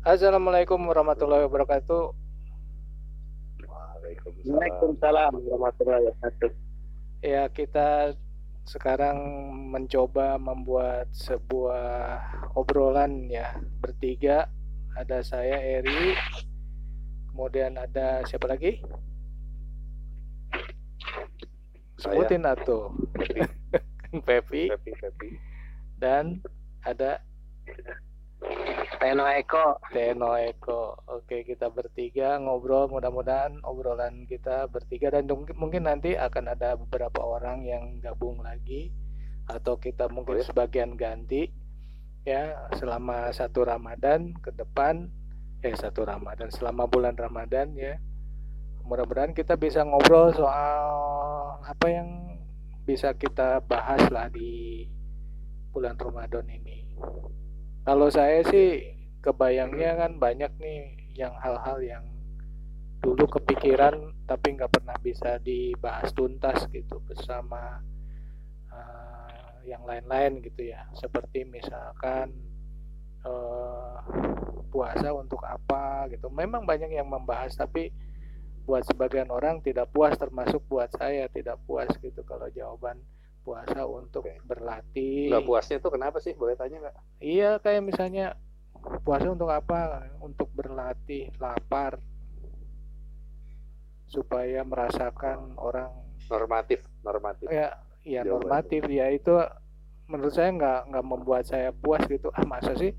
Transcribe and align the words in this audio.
Assalamualaikum 0.00 0.80
warahmatullahi 0.88 1.44
wabarakatuh. 1.44 2.16
Waalaikumsalam 4.48 5.44
warahmatullahi 5.44 6.08
wabarakatuh. 6.08 6.50
Ya, 7.20 7.44
kita 7.52 8.16
sekarang 8.64 9.20
mencoba 9.68 10.40
membuat 10.40 11.04
sebuah 11.12 12.16
obrolan 12.56 13.28
ya 13.28 13.60
bertiga. 13.84 14.48
Ada 14.96 15.20
saya 15.20 15.60
Eri, 15.60 16.16
kemudian 17.28 17.76
ada 17.76 18.24
siapa 18.24 18.48
lagi? 18.48 18.80
Sebutin 22.00 22.48
atau 22.48 22.96
Pepi. 24.24 24.72
Pepi, 24.72 24.92
Pepi. 24.96 25.28
dan 26.00 26.40
ada 26.88 27.20
Teno 29.00 29.24
Eko. 29.24 29.80
Teno 29.88 30.36
Eko. 30.36 30.92
Oke, 31.08 31.40
kita 31.48 31.72
bertiga 31.72 32.36
ngobrol. 32.36 32.92
Mudah-mudahan 32.92 33.64
obrolan 33.64 34.28
kita 34.28 34.68
bertiga 34.68 35.08
dan 35.08 35.24
mungkin 35.56 35.88
nanti 35.88 36.20
akan 36.20 36.52
ada 36.52 36.76
beberapa 36.76 37.24
orang 37.24 37.64
yang 37.64 37.96
gabung 38.04 38.44
lagi 38.44 38.92
atau 39.48 39.80
kita 39.80 40.12
mungkin 40.12 40.44
ya? 40.44 40.46
sebagian 40.46 41.00
ganti 41.00 41.48
ya 42.28 42.68
selama 42.76 43.32
satu 43.32 43.64
Ramadan 43.64 44.36
ke 44.38 44.52
depan 44.52 45.08
eh 45.64 45.72
satu 45.72 46.04
Ramadan 46.04 46.52
selama 46.52 46.84
bulan 46.84 47.16
Ramadan 47.16 47.72
ya. 47.72 47.96
Mudah-mudahan 48.84 49.32
kita 49.32 49.56
bisa 49.56 49.80
ngobrol 49.80 50.36
soal 50.36 50.84
apa 51.64 51.86
yang 51.88 52.36
bisa 52.84 53.16
kita 53.16 53.64
bahas 53.64 54.04
lah 54.12 54.28
di 54.28 54.84
bulan 55.72 55.96
Ramadan 55.96 56.44
ini. 56.52 56.84
Kalau 57.80 58.08
saya 58.12 58.44
sih 58.48 58.92
kebayangnya 59.24 59.96
kan 59.96 60.12
banyak 60.20 60.52
nih 60.60 60.80
yang 61.16 61.32
hal-hal 61.40 61.80
yang 61.80 62.04
dulu 63.00 63.24
kepikiran 63.40 64.12
tapi 64.28 64.60
nggak 64.60 64.68
pernah 64.68 64.96
bisa 65.00 65.40
dibahas 65.40 66.12
tuntas 66.12 66.68
gitu 66.68 67.00
bersama 67.08 67.80
uh, 68.68 69.64
yang 69.64 69.80
lain-lain 69.88 70.44
gitu 70.44 70.70
ya. 70.70 70.84
Seperti 70.92 71.48
misalkan 71.48 72.36
uh, 73.24 74.04
puasa 74.68 75.10
untuk 75.16 75.40
apa 75.42 76.06
gitu. 76.12 76.28
Memang 76.28 76.68
banyak 76.68 76.92
yang 76.92 77.08
membahas 77.08 77.56
tapi 77.56 77.90
buat 78.68 78.84
sebagian 78.86 79.32
orang 79.32 79.64
tidak 79.64 79.90
puas 79.90 80.14
termasuk 80.14 80.62
buat 80.68 80.92
saya 80.94 81.26
tidak 81.32 81.58
puas 81.66 81.90
gitu 81.98 82.22
kalau 82.22 82.46
jawaban 82.52 83.00
puasa 83.40 83.84
untuk 83.88 84.24
Oke. 84.26 84.40
berlatih. 84.44 85.32
Nggak 85.32 85.46
puasnya 85.48 85.76
tuh 85.80 85.92
kenapa 85.96 86.18
sih? 86.20 86.36
Boleh 86.36 86.54
tanya 86.54 86.76
nggak? 86.88 86.96
Iya 87.20 87.50
kayak 87.58 87.82
misalnya 87.84 88.36
puasa 89.04 89.32
untuk 89.32 89.48
apa? 89.48 90.06
Untuk 90.20 90.48
berlatih 90.52 91.32
lapar 91.40 91.98
supaya 94.10 94.66
merasakan 94.66 95.54
orang 95.54 95.90
Normatif, 96.30 96.86
normatif. 97.02 97.46
ya 97.50 97.74
ya 98.06 98.22
normatif 98.22 98.86
ya 98.86 99.10
itu 99.10 99.34
menurut 100.06 100.30
saya 100.30 100.54
nggak 100.54 100.80
nggak 100.94 101.04
membuat 101.06 101.42
saya 101.42 101.74
puas 101.74 102.06
gitu 102.06 102.30
ah 102.30 102.46
masa 102.46 102.74
sih 102.78 102.94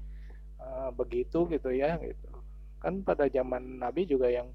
eh, 0.59 0.89
begitu 0.95 1.47
gitu 1.47 1.71
ya 1.71 1.95
gitu 1.99 2.27
kan 2.83 2.99
pada 3.07 3.31
zaman 3.31 3.79
Nabi 3.79 4.03
juga 4.03 4.27
yang 4.27 4.51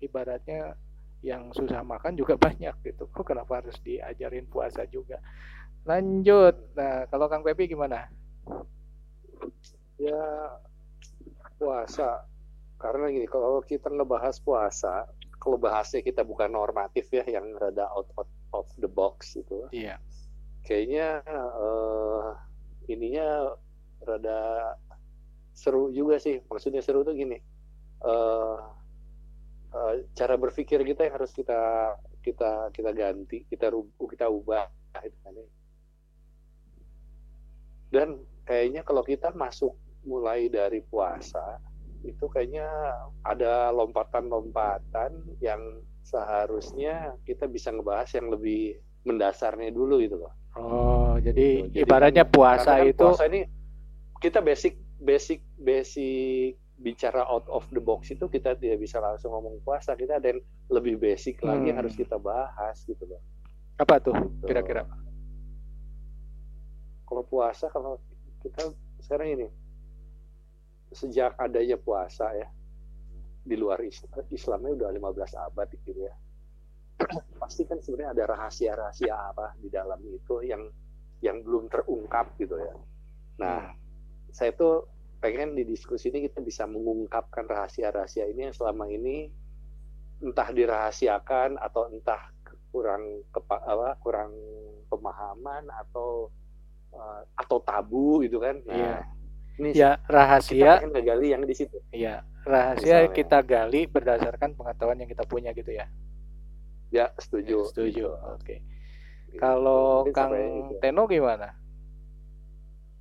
ibaratnya 0.00 0.78
yang 1.22 1.50
susah 1.50 1.82
makan 1.82 2.14
juga 2.14 2.38
banyak 2.46 2.74
gitu 2.84 3.10
kok 3.10 3.26
kenapa 3.26 3.62
harus 3.62 3.76
diajarin 3.82 4.46
puasa 4.46 4.86
juga 4.86 5.18
lanjut 5.86 6.74
nah 6.76 7.06
kalau 7.10 7.26
Kang 7.30 7.42
Pepi 7.42 7.70
gimana 7.70 8.08
Ya 9.98 10.54
puasa. 11.58 12.22
Karena 12.78 13.10
gini, 13.10 13.26
kalau 13.26 13.58
kita 13.66 13.90
ngebahas 13.90 14.38
puasa, 14.38 15.10
kalau 15.42 15.58
bahasnya 15.58 16.06
kita 16.06 16.22
bukan 16.22 16.54
normatif 16.54 17.10
ya, 17.10 17.26
yang 17.26 17.50
rada 17.58 17.90
out, 17.90 18.06
out 18.14 18.30
of 18.54 18.70
the 18.78 18.86
box 18.86 19.34
gitu. 19.34 19.66
iya 19.74 19.98
Kayaknya 20.62 21.26
eh, 21.26 22.26
ininya 22.94 23.58
rada 24.06 24.40
seru 25.50 25.90
juga 25.90 26.22
sih. 26.22 26.38
Maksudnya 26.46 26.78
seru 26.78 27.02
tuh 27.02 27.18
gini. 27.18 27.42
eh 27.98 28.58
eh, 29.74 29.94
cara 30.14 30.34
berpikir 30.36 30.80
kita 30.84 31.08
yang 31.08 31.14
harus 31.20 31.32
kita 31.32 31.94
kita 32.22 32.72
kita 32.74 32.90
ganti, 32.92 33.44
kita 33.48 33.72
rubah, 33.72 34.06
kita 34.08 34.26
ubah 34.28 34.66
gitu 35.04 35.18
kan 35.24 35.32
ya. 35.34 35.48
Dan 37.88 38.08
kayaknya 38.44 38.84
kalau 38.84 39.00
kita 39.00 39.32
masuk 39.32 39.72
mulai 40.04 40.48
dari 40.52 40.84
puasa 40.84 41.60
itu 42.06 42.30
kayaknya 42.30 42.68
ada 43.26 43.74
lompatan-lompatan 43.74 45.18
yang 45.42 45.82
seharusnya 46.06 47.18
kita 47.26 47.50
bisa 47.50 47.74
ngebahas 47.74 48.08
yang 48.14 48.30
lebih 48.30 48.78
mendasarnya 49.02 49.74
dulu 49.74 49.98
gitu 50.00 50.16
loh. 50.20 50.32
oh 50.56 51.16
jadi 51.20 51.68
Gitu. 51.68 51.74
Jadi 51.74 51.82
ibaratnya 51.84 52.24
puasa 52.24 52.80
kan 52.80 52.88
itu 52.88 53.04
puasa 53.04 53.24
ini 53.26 53.44
kita 54.18 54.42
basic 54.42 54.74
basic 54.98 55.40
basic 55.58 56.58
bicara 56.78 57.26
out 57.26 57.44
of 57.50 57.66
the 57.74 57.82
box 57.82 58.08
itu 58.08 58.30
kita 58.30 58.54
tidak 58.54 58.78
bisa 58.78 59.02
langsung 59.02 59.34
ngomong 59.34 59.58
puasa. 59.60 59.98
Kita 59.98 60.22
ada 60.22 60.30
yang 60.30 60.40
lebih 60.70 60.94
basic 60.96 61.42
lagi 61.42 61.68
yang 61.68 61.76
Hmm. 61.76 61.82
harus 61.82 61.94
kita 61.98 62.16
bahas 62.16 62.78
gitu 62.86 63.02
loh 63.04 63.18
apa 63.78 64.02
tuh 64.02 64.10
Gitu. 64.10 64.50
kira-kira? 64.50 64.82
Kalau 67.06 67.22
puasa 67.24 67.70
kalau 67.70 67.96
kita 68.42 68.74
sekarang 69.00 69.28
ini 69.38 69.48
sejak 70.90 71.38
adanya 71.38 71.78
puasa 71.78 72.26
ya 72.34 72.48
di 73.46 73.56
luar 73.56 73.80
Is- 73.80 74.04
Islamnya 74.28 74.74
udah 74.76 74.88
15 74.92 75.32
abad 75.38 75.68
gitu 75.72 76.04
ya. 76.04 76.14
Pasti 77.40 77.64
kan 77.64 77.78
sebenarnya 77.80 78.12
ada 78.12 78.24
rahasia-rahasia 78.34 79.14
apa 79.14 79.54
di 79.56 79.70
dalam 79.70 80.02
itu 80.04 80.42
yang 80.44 80.68
yang 81.22 81.40
belum 81.46 81.70
terungkap 81.70 82.34
gitu 82.36 82.58
ya. 82.58 82.74
Nah 83.40 83.72
saya 84.34 84.52
tuh 84.52 84.84
pengen 85.18 85.52
di 85.52 85.62
diskusi 85.62 86.08
ini 86.08 86.26
kita 86.26 86.38
bisa 86.38 86.64
mengungkapkan 86.64 87.44
rahasia-rahasia 87.44 88.26
ini 88.26 88.48
yang 88.48 88.54
selama 88.54 88.86
ini 88.86 89.28
entah 90.18 90.48
dirahasiakan 90.48 91.58
atau 91.58 91.86
entah 91.88 92.30
kurang 92.68 93.02
kepa, 93.30 93.56
apa 93.60 93.96
kurang 93.98 94.30
pemahaman 94.86 95.66
atau 95.72 96.30
eh, 96.90 97.20
atau 97.34 97.58
tabu 97.60 98.22
gitu 98.22 98.38
kan 98.38 98.58
nah 98.62 98.74
Iya. 98.74 98.96
ini 99.58 99.68
ya 99.72 99.90
kita 99.96 100.10
rahasia 100.10 100.72
pengen 100.78 100.90
ngegali 100.94 101.26
yang 101.32 101.42
di 101.42 101.54
situ 101.54 101.78
ya 101.90 102.22
rahasia 102.44 103.06
Misalnya. 103.06 103.14
kita 103.14 103.38
gali 103.42 103.80
berdasarkan 103.86 104.50
pengetahuan 104.54 104.98
yang 104.98 105.10
kita 105.10 105.24
punya 105.24 105.50
gitu 105.50 105.70
ya 105.70 105.86
ya 106.90 107.10
setuju 107.16 107.66
setuju 107.68 108.14
oke 108.34 108.56
Gitu. 109.28 109.44
kalau 109.44 110.08
Mungkin 110.08 110.16
Kang. 110.16 110.32
Teno 110.80 111.04
gimana 111.04 111.52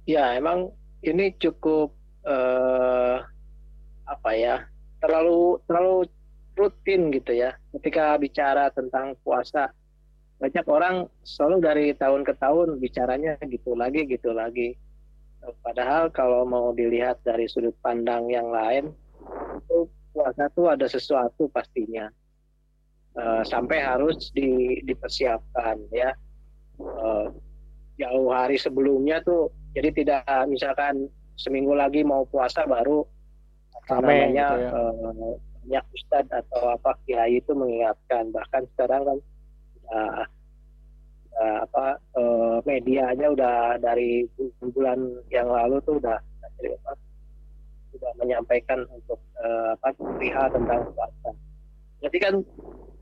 Ya 0.03 0.35
emang 0.35 0.71
ini 0.99 1.35
cukup 1.35 1.95
eh, 2.27 3.17
apa 4.07 4.31
ya 4.35 4.67
terlalu 4.99 5.61
terlalu 5.65 6.07
rutin 6.57 7.13
gitu 7.13 7.31
ya. 7.37 7.55
Ketika 7.71 8.17
bicara 8.17 8.73
tentang 8.73 9.15
puasa 9.21 9.71
banyak 10.37 10.65
orang 10.69 11.09
selalu 11.25 11.57
dari 11.65 11.85
tahun 11.97 12.21
ke 12.21 12.37
tahun 12.37 12.77
bicaranya 12.77 13.41
gitu 13.47 13.73
lagi 13.73 14.05
gitu 14.05 14.33
lagi. 14.33 14.77
Padahal 15.63 16.11
kalau 16.11 16.43
mau 16.43 16.75
dilihat 16.75 17.23
dari 17.23 17.47
sudut 17.47 17.73
pandang 17.79 18.27
yang 18.27 18.51
lain 18.51 18.91
itu 19.63 19.87
puasa 20.11 20.49
tuh 20.51 20.73
ada 20.73 20.85
sesuatu 20.89 21.47
pastinya. 21.49 22.09
Eh, 23.17 23.43
sampai 23.49 23.81
harus 23.81 24.29
di, 24.29 24.81
dipersiapkan 24.85 25.77
ya. 25.89 26.13
Eh, 26.77 27.27
jauh 27.97 28.29
hari 28.29 28.61
sebelumnya 28.61 29.25
tuh 29.25 29.49
jadi 29.73 29.89
tidak 29.89 30.21
misalkan 30.45 31.09
seminggu 31.37 31.77
lagi 31.77 32.01
mau 32.01 32.25
puasa 32.27 32.65
baru 32.65 33.05
Rame 33.87 34.03
namanya 34.03 34.47
gitu 34.51 34.57
ya. 34.59 34.69
eh, 34.73 35.35
banyak 35.67 35.85
ustadz 35.95 36.33
atau 36.33 36.63
apa 36.73 36.91
kiai 37.03 37.39
itu 37.39 37.51
mengingatkan 37.53 38.31
bahkan 38.31 38.63
sekarang 38.73 39.03
kan 39.03 39.17
uh, 39.91 40.23
uh, 41.37 41.57
apa 41.63 41.85
eh, 42.17 42.57
medianya 42.65 43.27
udah 43.31 43.77
dari 43.77 44.25
bulan 44.73 45.21
yang 45.29 45.47
lalu 45.47 45.77
tuh 45.85 46.01
udah 46.01 46.17
apa, 46.57 46.91
sudah 47.93 48.11
menyampaikan 48.17 48.85
untuk 48.89 49.21
eh, 49.41 49.69
apa 49.77 49.93
perihal 49.93 50.47
tentang 50.49 50.89
puasa. 50.93 51.29
Jadi 52.01 52.17
kan 52.21 52.35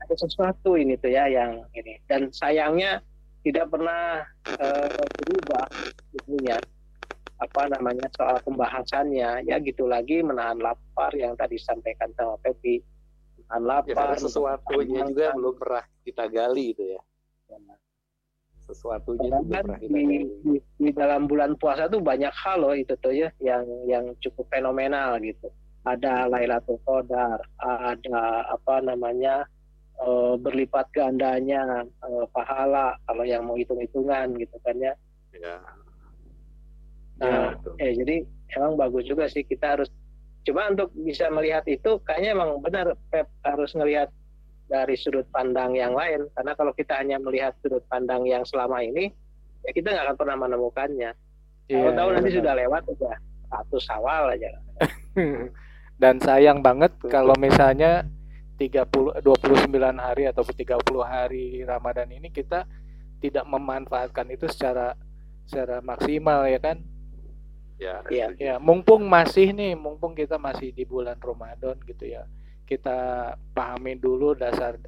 ada 0.04 0.14
sesuatu 0.16 0.76
ini 0.76 0.96
tuh 1.00 1.12
ya 1.12 1.28
yang 1.28 1.64
ini 1.72 2.00
dan 2.08 2.28
sayangnya 2.32 3.00
tidak 3.44 3.70
pernah 3.72 4.24
eh, 4.58 5.04
berubah 5.22 5.66
itunya 6.12 6.56
apa 7.36 7.62
namanya 7.68 8.08
soal 8.16 8.40
pembahasannya 8.40 9.44
ya 9.44 9.56
gitu 9.60 9.84
lagi 9.84 10.24
menahan 10.24 10.56
lapar 10.56 11.12
yang 11.12 11.36
tadi 11.36 11.60
disampaikan 11.60 12.08
sama 12.16 12.40
Pepi 12.40 12.80
menahan 13.46 13.62
ya 13.62 13.68
lapar 13.68 14.16
karena 14.16 14.24
sesuatunya 14.24 15.00
juga 15.12 15.26
makan. 15.30 15.36
belum 15.36 15.54
pernah 15.60 15.84
kita 16.02 16.24
gali 16.32 16.66
itu 16.72 16.84
ya 16.96 17.00
sesuatunya 18.66 19.28
itu 19.30 19.30
Padahal 19.30 19.44
belum 19.44 19.52
kan 19.52 19.64
pernah 19.64 19.78
kita 19.78 19.92
di, 19.92 20.02
gali 20.02 20.18
di, 20.42 20.54
di 20.80 20.90
dalam 20.96 21.22
bulan 21.28 21.52
puasa 21.60 21.86
tuh 21.86 22.00
banyak 22.02 22.32
hal 22.34 22.58
loh 22.64 22.74
itu 22.74 22.94
tuh 22.98 23.14
ya 23.14 23.28
yang 23.38 23.62
yang 23.86 24.04
cukup 24.18 24.48
fenomenal 24.50 25.20
gitu 25.22 25.52
ada 25.86 26.26
Lailatul 26.26 26.82
Qadar, 26.82 27.38
ada 27.62 28.22
apa 28.50 28.82
namanya 28.82 29.46
uh, 30.02 30.34
berlipat 30.34 30.90
gandanya 30.90 31.86
uh, 32.02 32.26
pahala 32.34 32.98
kalau 33.06 33.22
yang 33.22 33.46
mau 33.46 33.54
hitung-hitungan 33.54 34.34
gitu 34.34 34.58
kan 34.66 34.76
ya. 34.82 34.94
Ya. 35.38 35.62
Nah, 37.16 37.56
ya, 37.80 37.84
eh, 37.86 37.92
jadi 37.96 38.16
emang 38.56 38.76
bagus 38.76 39.08
juga 39.08 39.24
sih 39.26 39.42
kita 39.42 39.78
harus 39.78 39.88
coba 40.46 40.70
untuk 40.70 40.94
bisa 40.94 41.26
melihat 41.32 41.66
itu 41.66 41.98
kayaknya 42.06 42.38
emang 42.38 42.62
benar 42.62 42.94
Pep 43.10 43.26
harus 43.42 43.74
melihat 43.74 44.12
dari 44.66 44.94
sudut 44.94 45.26
pandang 45.30 45.74
yang 45.74 45.94
lain 45.94 46.26
karena 46.34 46.52
kalau 46.54 46.70
kita 46.74 46.98
hanya 46.98 47.18
melihat 47.18 47.54
sudut 47.62 47.82
pandang 47.90 48.26
yang 48.26 48.46
selama 48.46 48.82
ini 48.82 49.10
ya 49.66 49.70
kita 49.74 49.90
nggak 49.90 50.04
akan 50.06 50.16
pernah 50.18 50.36
menemukannya. 50.46 51.10
Yeah, 51.66 51.90
tahu 51.98 52.14
nanti 52.14 52.30
sudah 52.30 52.54
lewat 52.54 52.86
udah 52.86 53.14
satu 53.50 53.78
sawal 53.82 54.38
aja. 54.38 54.54
Dan 56.02 56.22
sayang 56.22 56.62
banget 56.62 56.94
kalau 57.10 57.34
misalnya 57.34 58.06
30 58.60 59.24
29 59.24 59.66
hari 59.98 60.30
atau 60.30 60.46
30 60.46 60.78
hari 61.02 61.66
Ramadan 61.66 62.08
ini 62.14 62.30
kita 62.30 62.68
tidak 63.18 63.44
memanfaatkan 63.48 64.30
itu 64.30 64.46
secara 64.46 64.94
secara 65.48 65.82
maksimal 65.82 66.46
ya 66.46 66.62
kan? 66.62 66.78
Ya. 67.76 68.00
Ya, 68.08 68.32
ya 68.40 68.54
mumpung 68.56 69.04
masih 69.04 69.52
nih, 69.52 69.76
mumpung 69.76 70.16
kita 70.16 70.40
masih 70.40 70.72
di 70.72 70.88
bulan 70.88 71.20
Ramadan 71.20 71.76
gitu 71.84 72.08
ya. 72.08 72.24
Kita 72.64 73.32
pahami 73.52 74.00
dulu 74.00 74.32
dasar 74.32 74.80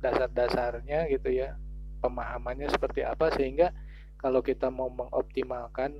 dasar-dasarnya 0.00 1.12
gitu 1.12 1.28
ya. 1.28 1.54
Pemahamannya 2.00 2.66
seperti 2.72 3.04
apa 3.06 3.30
sehingga 3.36 3.70
kalau 4.18 4.42
kita 4.42 4.72
mau 4.72 4.90
mengoptimalkan 4.90 5.92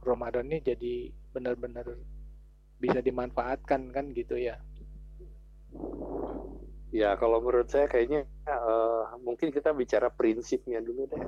Ramadan 0.00 0.48
ini 0.48 0.58
jadi 0.64 0.94
benar-benar 1.30 1.86
bisa 2.80 3.04
dimanfaatkan 3.04 3.92
kan 3.92 4.10
gitu 4.16 4.40
ya. 4.40 4.56
Ya 6.90 7.14
kalau 7.14 7.38
menurut 7.38 7.70
saya 7.70 7.86
kayaknya 7.86 8.26
uh, 8.50 9.14
mungkin 9.22 9.54
kita 9.54 9.70
bicara 9.70 10.10
prinsipnya 10.10 10.82
dulu 10.82 11.06
deh. 11.06 11.22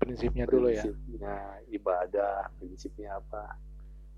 Prinsipnya 0.00 0.48
dulu 0.48 0.72
ya. 0.72 0.88
Prinsipnya 0.88 1.36
ibadah, 1.68 2.48
prinsipnya 2.56 3.20
apa. 3.20 3.71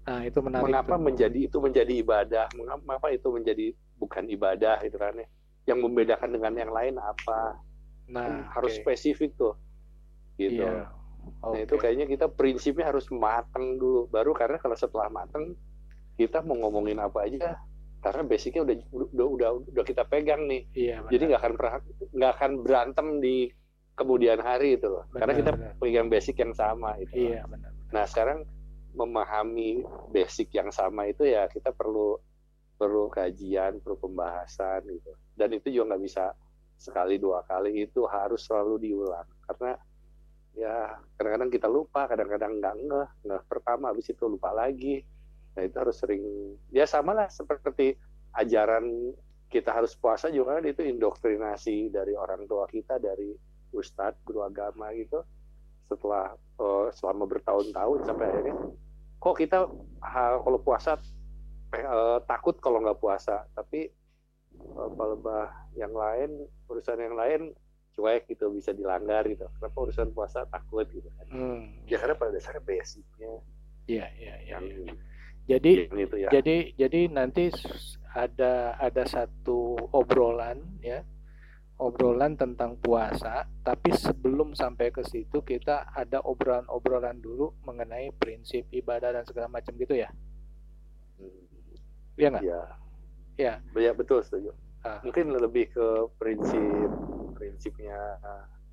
Nah 0.04 0.20
itu 0.24 0.38
menarik. 0.44 0.64
Mengapa 0.68 0.94
tuh. 0.96 1.02
menjadi 1.02 1.38
itu 1.48 1.56
menjadi 1.60 1.92
ibadah? 2.04 2.46
Mengapa 2.56 3.08
itu 3.10 3.28
menjadi 3.32 3.66
bukan 3.96 4.24
ibadah 4.28 4.84
itu 4.84 4.96
kan 5.00 5.16
ya? 5.16 5.28
Yang 5.64 5.78
membedakan 5.88 6.30
dengan 6.32 6.52
yang 6.54 6.70
lain 6.72 7.00
apa? 7.00 7.56
Nah 8.12 8.24
kan 8.24 8.32
harus 8.60 8.76
spesifik 8.76 9.32
tuh, 9.36 9.56
gitu. 10.36 10.60
Iya. 10.60 10.92
Okay. 11.40 11.48
Nah 11.48 11.60
itu 11.64 11.74
kayaknya 11.80 12.06
kita 12.08 12.26
prinsipnya 12.28 12.92
harus 12.92 13.08
matang 13.08 13.80
dulu. 13.80 14.04
Baru 14.12 14.36
karena 14.36 14.60
kalau 14.60 14.76
setelah 14.76 15.08
matang 15.08 15.56
kita 16.20 16.44
mau 16.44 16.54
ngomongin 16.60 17.00
apa 17.00 17.24
aja 17.24 17.58
karena 18.04 18.22
basicnya 18.28 18.60
udah 18.68 18.76
udah 18.92 19.26
udah 19.32 19.50
udah 19.72 19.84
kita 19.88 20.04
pegang 20.04 20.44
nih. 20.44 20.68
Iya, 20.76 21.08
Jadi 21.08 21.22
nggak 21.32 21.40
akan 21.40 21.52
nggak 22.12 22.32
akan 22.36 22.50
berantem 22.60 23.06
di 23.24 23.48
kemudian 23.96 24.44
hari 24.44 24.76
itu 24.76 24.92
loh. 24.92 25.08
Benar, 25.08 25.18
karena 25.24 25.32
kita 25.32 25.50
benar. 25.56 25.72
pegang 25.80 26.08
basic 26.12 26.36
yang 26.36 26.52
sama 26.52 27.00
itu. 27.00 27.32
Iya, 27.32 27.48
benar, 27.48 27.72
benar. 27.72 27.92
Nah, 27.96 28.04
sekarang 28.04 28.38
memahami 28.94 29.82
basic 30.14 30.54
yang 30.54 30.70
sama 30.70 31.10
itu 31.10 31.26
ya 31.26 31.50
kita 31.50 31.74
perlu 31.74 32.16
perlu 32.74 33.10
kajian, 33.10 33.78
perlu 33.82 33.98
pembahasan 33.98 34.82
gitu. 34.86 35.12
Dan 35.34 35.54
itu 35.54 35.70
juga 35.70 35.94
nggak 35.94 36.02
bisa 36.02 36.34
sekali 36.78 37.18
dua 37.18 37.42
kali 37.46 37.86
itu 37.86 38.06
harus 38.06 38.42
selalu 38.46 38.82
diulang. 38.82 39.26
Karena 39.46 39.78
ya 40.54 40.98
kadang-kadang 41.18 41.50
kita 41.50 41.68
lupa, 41.70 42.06
kadang-kadang 42.06 42.58
nggak 42.58 42.74
ngeh, 42.82 43.08
ngeh 43.30 43.42
pertama 43.46 43.90
habis 43.90 44.10
itu 44.10 44.26
lupa 44.26 44.50
lagi. 44.54 45.02
Nah 45.54 45.62
itu 45.62 45.76
harus 45.78 45.96
sering 45.98 46.22
ya 46.74 46.86
sama 46.86 47.14
lah 47.14 47.30
seperti 47.30 47.94
ajaran 48.34 49.14
kita 49.46 49.70
harus 49.70 49.94
puasa 49.94 50.34
juga 50.34 50.58
kan 50.58 50.66
itu 50.66 50.82
indoktrinasi 50.82 51.94
dari 51.94 52.18
orang 52.18 52.42
tua 52.50 52.66
kita 52.66 52.98
dari 52.98 53.30
ustadz 53.70 54.18
guru 54.26 54.42
agama 54.42 54.90
gitu 54.98 55.22
setelah 55.88 56.34
uh, 56.58 56.88
selama 56.94 57.28
bertahun-tahun 57.28 57.98
sampai 58.08 58.26
akhirnya 58.30 58.56
kok 59.20 59.36
kita 59.40 59.58
ha, 60.04 60.36
kalau 60.40 60.58
puasa 60.60 61.00
uh, 61.72 62.18
takut 62.28 62.56
kalau 62.60 62.84
nggak 62.84 63.00
puasa 63.00 63.48
tapi 63.56 63.88
lebah 64.98 65.50
yang 65.74 65.90
lain 65.90 66.46
urusan 66.70 66.98
yang 67.00 67.16
lain 67.18 67.40
cuek 67.94 68.26
gitu 68.26 68.50
bisa 68.50 68.74
dilanggar 68.74 69.26
gitu 69.26 69.46
kenapa 69.58 69.76
urusan 69.86 70.10
puasa 70.14 70.46
takut 70.50 70.86
gitu 70.90 71.06
kan 71.14 71.26
hmm. 71.30 71.86
ya 71.86 71.96
karena 71.98 72.14
pada 72.18 72.30
dasarnya 72.34 72.62
basicnya 72.62 73.32
iya 73.86 74.06
iya 74.18 74.34
iya 74.42 74.58
ya. 74.60 74.94
Jadi 75.44 75.92
gitu 75.92 76.16
ya. 76.16 76.28
jadi 76.32 76.72
jadi 76.72 77.00
nanti 77.12 77.52
ada 78.16 78.80
ada 78.80 79.04
satu 79.04 79.76
obrolan 79.92 80.56
ya 80.80 81.04
obrolan 81.84 82.40
tentang 82.40 82.80
puasa, 82.80 83.44
tapi 83.60 83.92
sebelum 83.92 84.56
sampai 84.56 84.88
ke 84.88 85.04
situ 85.04 85.44
kita 85.44 85.92
ada 85.92 86.24
obrolan-obrolan 86.24 87.20
dulu 87.20 87.52
mengenai 87.68 88.08
prinsip 88.16 88.64
ibadah 88.72 89.12
dan 89.12 89.24
segala 89.28 89.52
macam 89.52 89.76
gitu 89.76 89.92
ya. 89.92 90.08
Iya 92.16 92.28
nggak? 92.32 92.44
Iya. 92.48 92.62
Ya. 93.36 93.54
Ya 93.76 93.92
betul 93.92 94.24
setuju. 94.24 94.56
Ah. 94.80 95.04
Mungkin 95.04 95.36
lebih 95.36 95.76
ke 95.76 95.86
prinsip 96.16 96.88
prinsipnya 97.36 97.98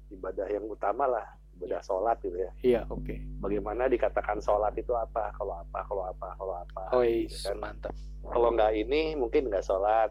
ibadah 0.08 0.48
yang 0.48 0.64
utama 0.72 1.04
lah 1.08 1.28
ibadah 1.60 1.82
sholat 1.84 2.18
gitu 2.24 2.38
ya. 2.40 2.52
Iya, 2.64 2.82
oke. 2.90 3.06
Okay. 3.06 3.20
Bagaimana 3.38 3.86
dikatakan 3.92 4.40
sholat 4.42 4.74
itu 4.80 4.96
apa? 4.96 5.30
Kalau 5.36 5.60
apa? 5.62 5.80
Kalau 5.86 6.04
apa? 6.08 6.28
Kalau 6.40 6.56
apa? 6.58 6.84
Oh, 6.96 7.04
iya, 7.06 7.28
gitu 7.28 7.54
kan? 7.54 7.58
mantap. 7.60 7.94
Kalau 8.26 8.50
nggak 8.56 8.72
ini 8.74 9.14
mungkin 9.14 9.52
nggak 9.52 9.62
sholat. 9.62 10.10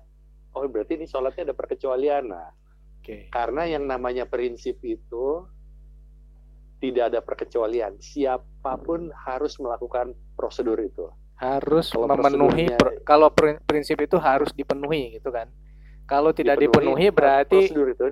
Oh, 0.54 0.66
berarti 0.66 1.00
ini 1.00 1.06
sholatnya 1.10 1.50
ada 1.50 1.56
perkecualian. 1.56 2.30
Nah. 2.30 2.59
Okay. 3.00 3.32
Karena 3.32 3.64
yang 3.64 3.88
namanya 3.88 4.28
prinsip 4.28 4.78
itu 4.84 5.48
tidak 6.80 7.12
ada 7.12 7.20
perkecualian. 7.24 8.00
Siapa 8.00 8.76
pun 8.80 9.08
harus 9.12 9.56
melakukan 9.60 10.12
prosedur 10.36 10.80
itu. 10.80 11.08
Harus 11.40 11.92
kalau 11.92 12.06
memenuhi 12.12 12.68
kalau 13.08 13.32
prinsip 13.64 13.96
itu 14.04 14.20
harus 14.20 14.52
dipenuhi 14.52 15.16
gitu 15.16 15.32
kan. 15.32 15.48
Kalau 16.04 16.36
tidak 16.36 16.60
dipenuhi, 16.60 17.08
dipenuhi 17.08 17.16
berarti 17.16 17.58
prosedur 17.68 17.88
itu 17.92 18.04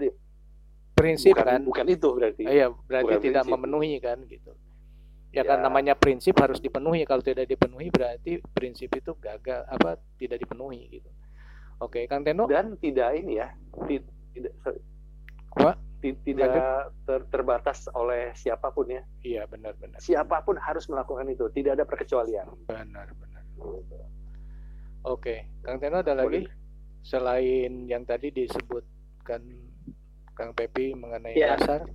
prinsip 0.99 1.35
bukan, 1.38 1.46
kan 1.46 1.61
bukan 1.62 1.87
itu 1.87 2.08
berarti 2.11 2.43
iya 2.43 2.67
berarti 2.69 3.06
bukan 3.06 3.23
tidak 3.23 3.43
prinsip. 3.46 3.55
memenuhi 3.55 3.93
kan 4.02 4.19
gitu 4.26 4.52
ya, 5.31 5.40
ya 5.40 5.43
kan 5.46 5.58
namanya 5.62 5.94
prinsip 5.94 6.35
harus 6.43 6.58
dipenuhi 6.58 7.06
kalau 7.06 7.23
tidak 7.23 7.46
dipenuhi 7.46 7.88
berarti 7.94 8.43
prinsip 8.50 8.90
itu 8.90 9.14
gagal 9.23 9.62
apa 9.70 10.02
tidak 10.19 10.43
dipenuhi 10.43 10.99
gitu 10.99 11.11
oke 11.78 12.02
kang 12.11 12.26
Teno 12.26 12.50
dan 12.50 12.75
tidak 12.83 13.14
ini 13.14 13.38
ya 13.38 13.54
tidak 14.38 14.54
apa? 15.59 15.73
Tidak 15.99 16.50
ter, 17.02 17.21
terbatas 17.26 17.90
oleh 17.90 18.30
siapa 18.38 18.71
pun 18.71 18.87
ya. 18.87 19.02
Iya 19.26 19.50
benar 19.50 19.75
benar. 19.83 19.99
Siapa 19.99 20.47
pun 20.47 20.54
harus 20.54 20.87
melakukan 20.87 21.26
itu. 21.26 21.50
Tidak 21.50 21.75
ada 21.75 21.83
perkecualian. 21.83 22.47
Benar 22.71 23.11
benar. 23.18 23.42
Gitu. 23.59 23.99
oke 25.02 25.35
kang 25.66 25.83
Teno 25.83 25.99
ada 25.99 26.14
lagi? 26.14 26.47
Selain 27.02 27.90
yang 27.90 28.07
tadi 28.07 28.30
disebutkan 28.30 29.42
Kang 30.38 30.54
Pepi 30.54 30.95
mengenai 30.95 31.35
ya. 31.35 31.59
dasar 31.59 31.90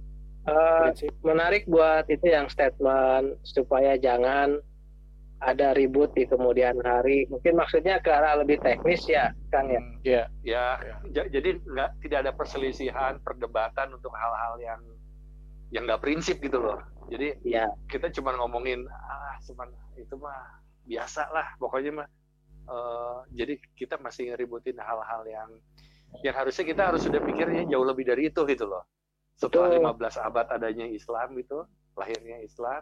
uh, 0.47 0.91
menarik 1.23 1.63
buat 1.69 2.03
itu 2.11 2.27
yang 2.27 2.51
statement 2.51 3.39
supaya 3.47 3.95
jangan 3.95 4.59
ada 5.43 5.75
ribut 5.75 6.15
di 6.15 6.23
kemudian 6.25 6.79
hari. 6.81 7.27
Mungkin 7.27 7.59
maksudnya 7.59 7.99
ke 7.99 8.09
arah 8.09 8.39
lebih 8.39 8.63
teknis 8.63 9.03
ya, 9.05 9.35
Kang 9.51 9.67
ya. 9.69 9.79
Hmm, 9.79 9.95
ya. 10.01 10.23
Ya, 10.41 10.65
ya. 11.11 11.23
jadi 11.27 11.59
nggak 11.61 11.89
tidak 12.07 12.17
ada 12.27 12.31
perselisihan, 12.31 13.19
perdebatan 13.21 13.93
untuk 13.93 14.15
hal-hal 14.15 14.55
yang 14.63 14.81
yang 15.75 15.83
nggak 15.83 16.01
prinsip 16.01 16.39
gitu 16.39 16.63
loh. 16.63 16.79
Jadi 17.11 17.35
ya. 17.43 17.67
kita 17.91 18.07
cuma 18.15 18.33
ngomongin 18.39 18.87
ah 18.87 19.35
cuman 19.43 19.69
itu 19.99 20.15
mah 20.15 20.63
biasa 20.87 21.29
lah 21.35 21.47
pokoknya 21.59 22.03
mah. 22.03 22.09
Uh, 22.63 23.27
jadi 23.35 23.59
kita 23.75 23.99
masih 23.99 24.31
ngeributin 24.31 24.79
hal-hal 24.79 25.27
yang 25.27 25.51
yang 26.23 26.31
harusnya 26.31 26.63
kita 26.63 26.93
harus 26.93 27.03
sudah 27.03 27.19
pikirnya 27.19 27.67
jauh 27.67 27.83
lebih 27.83 28.07
dari 28.07 28.31
itu 28.31 28.39
gitu 28.47 28.69
loh 28.69 28.87
setelah 29.33 29.73
Betul. 29.73 30.13
15 30.21 30.27
abad 30.29 30.45
adanya 30.53 30.85
Islam 30.85 31.33
gitu 31.41 31.65
lahirnya 31.97 32.37
Islam 32.45 32.81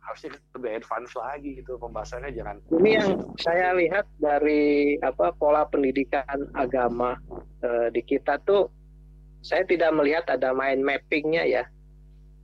harusnya 0.00 0.32
lebih 0.56 0.80
advance 0.80 1.12
lagi 1.14 1.50
gitu 1.60 1.76
pembahasannya 1.76 2.32
jangan 2.32 2.56
ini 2.80 2.90
yang 2.96 3.10
saya 3.36 3.76
lihat 3.76 4.08
dari 4.16 4.96
apa 5.04 5.32
pola 5.36 5.68
pendidikan 5.68 6.48
agama 6.56 7.20
eh, 7.60 7.88
di 7.92 8.02
kita 8.02 8.40
tuh 8.48 8.72
saya 9.40 9.64
tidak 9.64 9.92
melihat 9.96 10.24
ada 10.28 10.52
main 10.52 10.80
mappingnya 10.80 11.44
ya 11.44 11.64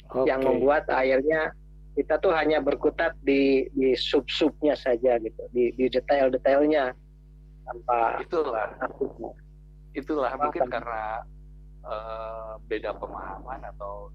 okay. 0.09 0.29
yang 0.29 0.45
membuat 0.45 0.89
akhirnya 0.89 1.53
kita 1.97 2.21
tuh 2.21 2.33
hanya 2.37 2.61
berkutat 2.61 3.17
di 3.25 3.73
di 3.73 3.97
sub 3.97 4.29
subnya 4.29 4.77
saja 4.77 5.17
gitu 5.17 5.43
di 5.53 5.73
di 5.81 5.89
detail 5.89 6.29
detailnya 6.29 6.93
tanpa 7.65 8.21
itulah. 8.21 8.69
itulah 9.97 10.33
mungkin 10.37 10.69
karena 10.69 11.25
uh, 11.89 12.61
beda 12.69 12.93
pemahaman 13.01 13.65
atau 13.75 14.13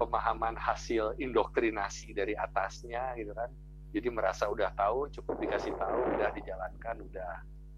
pemahaman 0.00 0.56
hasil 0.56 1.12
indoktrinasi 1.20 2.16
dari 2.16 2.32
atasnya 2.32 3.12
gitu 3.20 3.36
kan 3.36 3.52
jadi 3.92 4.08
merasa 4.08 4.48
udah 4.48 4.72
tahu 4.72 5.12
cukup 5.12 5.36
dikasih 5.44 5.76
tahu 5.76 6.16
udah 6.16 6.32
dijalankan 6.32 6.96
udah 7.04 7.32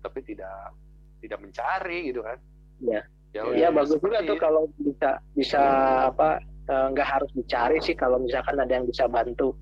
tapi 0.07 0.23
tidak 0.23 0.71
tidak 1.19 1.38
mencari 1.43 2.14
gitu 2.14 2.23
kan 2.23 2.38
Iya. 2.83 3.02
ya, 3.35 3.41
Iya 3.55 3.69
udah 3.71 3.79
bagus 3.83 3.99
juga 3.99 4.19
tuh 4.23 4.38
kalau 4.38 4.62
bisa 4.79 5.11
bisa 5.35 5.62
apa 6.11 6.38
eh, 6.67 6.87
nggak 6.95 7.09
harus 7.19 7.31
dicari 7.35 7.79
sih 7.83 7.95
kalau 7.95 8.23
misalkan 8.23 8.59
ada 8.59 8.71
yang 8.71 8.87
bisa 8.87 9.07
bantu 9.11 9.55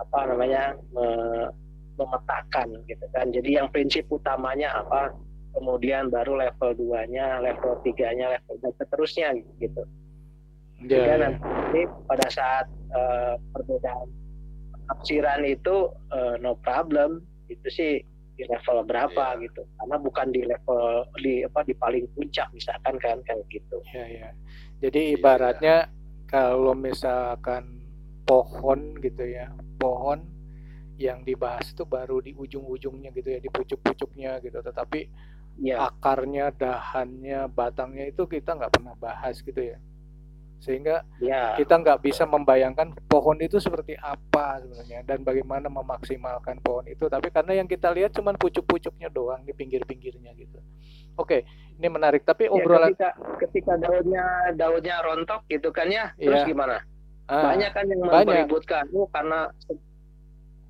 apa 0.00 0.28
namanya 0.28 0.76
me- 0.92 1.52
memetakan 2.00 2.80
gitu 2.88 3.04
kan. 3.12 3.28
Jadi 3.28 3.60
yang 3.60 3.68
prinsip 3.68 4.08
utamanya 4.08 4.80
apa, 4.80 5.12
kemudian 5.52 6.08
baru 6.08 6.40
level 6.40 6.72
2-nya, 6.88 7.44
level 7.44 7.78
3-nya, 7.84 8.32
level 8.32 8.56
dan 8.64 8.72
seterusnya 8.80 9.28
gitu. 9.60 9.84
Ya, 10.82 10.88
Sehingga 10.88 11.14
ya. 11.14 11.18
nanti 11.28 11.80
pada 12.04 12.26
saat 12.26 12.66
eh, 12.90 13.34
perbedaan 13.50 14.08
tafsiran 14.88 15.42
itu 15.42 15.76
eh, 16.10 16.34
no 16.38 16.58
problem 16.58 17.22
itu 17.46 17.68
sih 17.68 17.92
di 18.32 18.44
level 18.44 18.82
berapa 18.82 19.36
Iya. 19.36 19.42
gitu 19.44 19.62
karena 19.76 19.96
bukan 19.96 20.26
di 20.28 20.42
level 20.42 20.82
di 21.20 21.44
apa 21.44 21.60
di 21.62 21.74
paling 21.76 22.08
puncak 22.12 22.48
misalkan 22.50 22.96
kan 22.96 23.20
kayak 23.22 23.44
gitu 23.48 23.78
Ya, 23.92 24.04
ya. 24.08 24.28
Jadi 24.80 25.12
Iya, 25.12 25.16
ibaratnya 25.16 25.76
kalau 26.26 26.72
misalkan 26.72 27.78
pohon 28.24 28.96
gitu 28.98 29.22
ya, 29.22 29.52
pohon 29.76 30.24
yang 30.96 31.22
dibahas 31.22 31.70
itu 31.70 31.84
baru 31.84 32.18
di 32.18 32.32
ujung-ujungnya 32.32 33.12
gitu 33.12 33.28
ya, 33.28 33.38
di 33.38 33.46
pucuk-pucuknya 33.46 34.40
gitu. 34.40 34.58
Tetapi 34.58 35.00
ya 35.60 35.86
akarnya, 35.86 36.50
dahannya, 36.50 37.46
batangnya 37.46 38.08
itu 38.08 38.24
kita 38.24 38.56
nggak 38.56 38.72
pernah 38.72 38.94
bahas 38.96 39.38
gitu 39.38 39.60
ya. 39.60 39.76
Sehingga 40.62 41.02
ya 41.18 41.58
kita 41.58 41.74
nggak 41.74 41.98
bisa 42.00 42.22
membayangkan 42.24 42.94
pohon 43.04 43.34
itu 43.36 43.58
seperti 43.58 43.98
apa 43.98 44.62
sebenarnya 44.62 45.02
dan 45.02 45.20
bagaimana 45.20 45.66
memaksimalkan 45.66 46.62
pohon 46.62 46.86
itu. 46.86 47.04
Tapi 47.04 47.28
karena 47.28 47.52
yang 47.54 47.66
kita 47.66 47.90
lihat 47.90 48.14
cuma 48.14 48.30
pucuk-pucuknya 48.32 49.10
doang 49.10 49.42
di 49.42 49.50
pinggir-pinggirnya 49.50 50.30
gitu. 50.32 50.62
Oke, 51.14 51.42
ini 51.74 51.88
menarik. 51.88 52.22
Tapi 52.22 52.46
Ya, 52.46 52.54
obrolan 52.54 52.94
ketika 52.94 53.10
ketika 53.42 53.72
daunnya 53.76 54.24
daunnya 54.54 54.96
rontok 55.02 55.42
gitu 55.46 55.68
kan 55.68 55.90
ya 55.90 56.14
terus 56.16 56.40
Iya. 56.40 56.48
gimana 56.48 56.78
ah, 57.26 57.42
banyak 57.44 57.70
kan 57.70 57.84
yang 57.84 58.00
banyak. 58.00 58.26
meributkan 58.28 58.84
oh 58.92 59.10
karena 59.10 59.50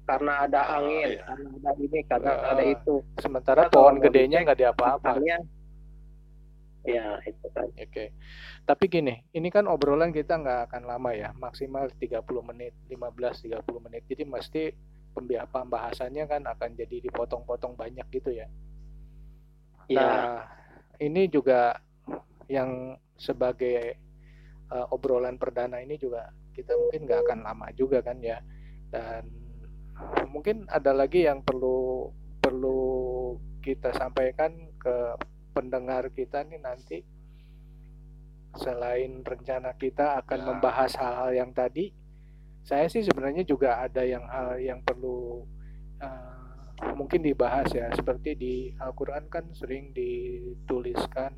karena 0.03 0.33
ada 0.43 0.61
Oh, 0.65 0.77
angin 0.81 1.09
iya. 1.13 1.23
karena 1.23 1.49
ada 1.55 1.71
ini 1.79 2.01
karena 2.03 2.31
Ah. 2.33 2.51
ada 2.53 2.65
itu 2.65 2.95
sementara 3.17 3.69
pohon 3.69 3.97
gedenya 3.99 4.43
nggak 4.43 4.59
ada 4.59 4.69
apa-apa. 4.73 4.99
akarnya 5.15 5.37
ya 6.83 7.19
itu 7.23 7.47
kan 7.55 7.71
Oke. 7.93 8.15
Tapi 8.63 8.85
gini, 8.89 9.15
ini 9.35 9.49
kan 9.53 9.69
obrolan 9.69 10.15
kita 10.15 10.39
nggak 10.39 10.71
akan 10.71 10.83
lama 10.87 11.11
ya, 11.13 11.31
maksimal 11.37 11.91
30 11.99 12.25
menit, 12.41 12.73
15-30 12.89 13.85
menit. 13.85 14.03
Jadi 14.09 14.23
mesti 14.25 14.63
pembahasannya 15.13 16.25
kan 16.25 16.43
akan 16.49 16.71
jadi 16.73 17.05
dipotong-potong 17.05 17.77
banyak 17.77 18.07
gitu 18.09 18.33
ya. 18.33 18.49
ya 19.91 20.01
Nah, 20.01 20.49
ini 21.05 21.29
juga 21.29 21.77
yang 22.49 22.97
sebagai 23.21 24.01
uh, 24.73 24.89
obrolan 24.89 25.37
perdana 25.37 25.85
ini 25.85 26.01
juga 26.01 26.33
kita 26.57 26.73
mungkin 26.75 27.05
nggak 27.05 27.21
akan 27.29 27.39
lama 27.45 27.67
juga 27.77 28.01
kan 28.01 28.19
ya. 28.25 28.41
Dan 28.89 29.29
mungkin 30.33 30.65
ada 30.73 30.97
lagi 30.97 31.29
yang 31.29 31.45
perlu 31.45 32.09
perlu 32.41 32.81
kita 33.63 33.95
sampaikan 33.95 34.57
ke 34.81 34.97
pendengar 35.53 36.09
kita 36.11 36.43
nih 36.49 36.61
nanti 36.61 36.99
selain 38.57 39.25
rencana 39.25 39.73
kita 39.77 40.21
akan 40.25 40.39
Ya. 40.41 40.47
membahas 40.53 40.93
hal-hal 41.01 41.31
yang 41.33 41.51
tadi, 41.57 41.89
saya 42.61 42.85
sih 42.89 43.01
sebenarnya 43.01 43.49
juga 43.49 43.81
ada 43.81 44.05
yang 44.05 44.25
hal 44.29 44.61
yang 44.61 44.81
perlu 44.85 45.45
uh, 46.01 46.93
mungkin 46.93 47.25
dibahas 47.25 47.69
ya. 47.73 47.89
Seperti 47.97 48.37
di 48.37 48.55
Al-Quran 48.77 49.29
kan 49.33 49.49
sering 49.57 49.97
dituliskan, 49.97 51.33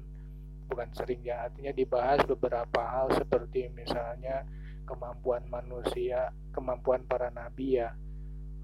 bukan 0.66 0.90
sering 0.90 1.22
ya, 1.22 1.46
artinya 1.46 1.70
dibahas 1.70 2.22
beberapa 2.26 2.82
hal 2.82 3.14
seperti 3.14 3.70
misalnya 3.70 4.42
kemampuan 4.84 5.46
manusia, 5.46 6.34
kemampuan 6.50 7.06
para 7.06 7.30
nabi 7.30 7.78
ya. 7.78 7.94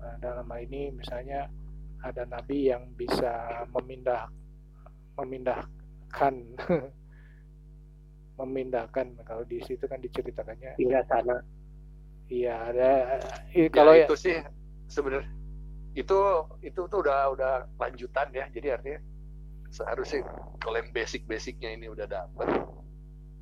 Nah, 0.01 0.17
dalam 0.19 0.49
hal 0.49 0.61
ini 0.65 0.91
misalnya 0.91 1.47
ada 2.03 2.25
nabi 2.25 2.73
yang 2.73 2.97
bisa 2.97 3.63
memindah 3.71 4.29
memindahkan 5.17 6.35
memindahkan. 8.39 9.07
Kalau 9.23 9.45
di 9.45 9.61
situ 9.65 9.85
kan 9.85 10.01
diceritakannya. 10.01 10.77
Hingga 10.81 11.01
sana. 11.07 11.37
Iya 12.31 12.55
ada 12.71 12.91
i- 13.53 13.67
kalau 13.69 13.91
ya 13.91 14.07
itu 14.07 14.15
sih 14.15 14.39
sebenarnya 14.87 15.27
itu 15.99 16.19
itu 16.63 16.81
tuh 16.87 16.99
udah 17.03 17.35
udah 17.35 17.53
lanjutan 17.77 18.31
ya. 18.31 18.47
Jadi 18.55 18.69
artinya 18.71 19.01
seharusnya 19.71 20.23
kalau 20.59 20.79
yang 20.79 20.91
basic 20.91 21.27
basicnya 21.27 21.75
ini 21.75 21.91
udah 21.91 22.07
dapet 22.07 22.49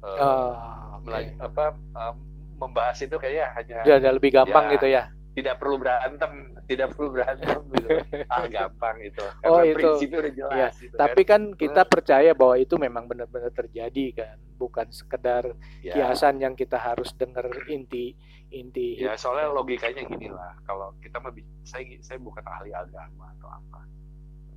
eh, 0.05 0.19
ah, 0.21 0.97
oke. 0.97 1.05
melan- 1.05 1.37
apa 1.41 1.65
eh, 1.77 2.15
membahas 2.59 2.99
itu 3.01 3.17
kayaknya 3.17 3.47
hanya 3.55 3.77
Udah 3.87 3.97
ada 4.01 4.11
lebih 4.13 4.31
gampang 4.35 4.65
Ya. 4.69 4.73
gitu 4.77 4.87
ya 4.89 5.03
tidak 5.39 5.55
perlu 5.57 5.77
berantem 5.79 6.33
tidak 6.67 6.89
perlu 6.93 7.09
berantem 7.15 7.61
gitu. 7.71 7.89
Ah 8.35 8.45
gampang 8.45 8.97
itu. 9.01 9.23
Oh, 9.47 9.63
Karena 9.63 9.63
itu. 9.65 9.77
prinsipnya 9.79 10.19
udah 10.19 10.35
jelas 10.35 10.53
Iya, 10.53 10.69
gitu 10.83 10.95
tapi 10.99 11.23
kan. 11.23 11.43
kan 11.47 11.57
kita 11.57 11.83
percaya 11.87 12.31
bahwa 12.35 12.55
itu 12.59 12.75
memang 12.75 13.05
benar-benar 13.07 13.55
terjadi 13.55 14.05
kan. 14.13 14.37
Bukan 14.59 14.91
sekedar 14.91 15.55
ya, 15.79 15.95
kiasan 15.95 16.43
yang 16.43 16.53
kita 16.53 16.75
harus 16.75 17.15
dengar 17.15 17.47
inti 17.71 18.19
inti 18.49 18.97
ya 18.97 19.13
soalnya 19.15 19.53
logikanya 19.53 20.03
gini 20.03 20.27
lah. 20.29 20.59
Kalau 20.65 20.97
kita 20.99 21.21
bi- 21.31 21.47
saya 21.63 21.85
saya 22.01 22.19
bukan 22.19 22.43
ahli 22.43 22.75
agama 22.75 23.31
atau 23.39 23.49
apa. 23.49 23.81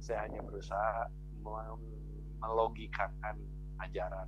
Saya 0.02 0.26
hanya 0.26 0.42
berusaha 0.42 1.06
melogikakan 2.42 3.36
ajaran 3.80 4.28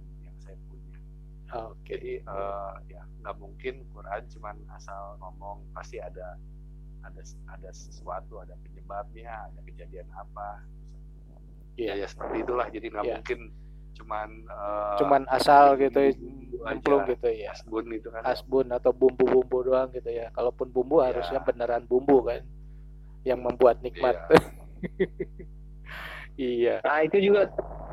oke 1.56 1.82
jadi 1.86 2.12
eh, 2.22 2.72
ya 2.90 3.02
nggak 3.22 3.36
mungkin 3.40 3.86
Quran 3.94 4.22
cuman 4.34 4.56
asal 4.76 5.16
ngomong 5.22 5.64
pasti 5.72 5.98
ada 6.02 6.36
ada 7.04 7.22
ada 7.52 7.70
sesuatu 7.72 8.40
ada 8.40 8.56
penyebabnya 8.64 9.52
ada 9.52 9.60
kejadian 9.68 10.08
apa. 10.16 10.64
Iya. 11.74 11.98
ya, 11.98 12.06
ya 12.06 12.08
seperti 12.08 12.46
itulah. 12.46 12.68
Jadi 12.70 12.86
nggak 12.92 13.06
Iya. 13.06 13.16
mungkin 13.20 13.40
cuman 13.94 14.30
eh, 14.50 14.96
cuman 15.04 15.22
asal 15.30 15.78
gitu 15.78 16.00
ya, 16.00 16.12
nyemplung 16.70 17.04
gitu 17.10 17.28
ya. 17.30 17.52
Asbun 17.54 17.86
itu 17.92 18.08
kan 18.10 18.22
asbun 18.26 18.68
atau 18.72 18.92
bumbu-bumbu 18.96 19.58
doang 19.68 19.90
gitu 19.92 20.10
ya. 20.10 20.30
Kalaupun 20.32 20.70
bumbu 20.72 21.02
Iya. 21.02 21.12
harusnya 21.12 21.40
beneran 21.44 21.84
bumbu 21.90 22.24
kan 22.24 22.42
yang 23.24 23.40
membuat 23.42 23.80
nikmat. 23.84 24.16
Iya. 26.40 26.82
Nah 26.88 27.00
itu 27.06 27.18
juga 27.30 27.48